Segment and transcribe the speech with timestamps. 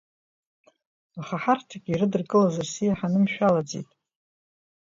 [1.19, 3.89] Аха ҳарҭгьы ирыдыркылаз рсиа ҳанымшәалаӡеит.